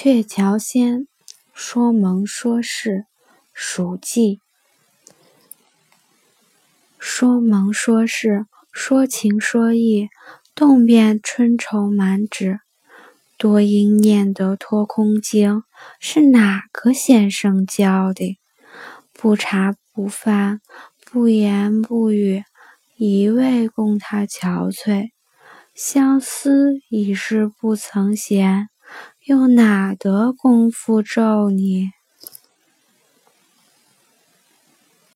[0.00, 1.08] 鹊桥仙，
[1.52, 3.06] 说盟说事，
[3.52, 4.38] 蜀记。
[7.00, 10.08] 说盟说事，说情说意，
[10.54, 12.60] 动遍春愁满纸。
[13.36, 15.64] 多因念得脱空经，
[15.98, 18.38] 是哪个先生教的？
[19.12, 20.60] 不茶不饭，
[21.10, 22.44] 不言不语，
[22.94, 25.08] 一味供他憔悴。
[25.74, 28.68] 相思已是不曾闲。
[29.28, 31.90] 又哪得功夫咒你？